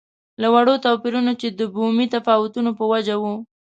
له 0.41 0.47
وړو 0.53 0.73
توپیرونو 0.85 1.31
چې 1.41 1.47
د 1.59 1.61
بومي 1.73 2.07
تفاوتونو 2.15 2.69
په 2.79 2.83
وجه 2.91 3.15
وو. 3.21 3.35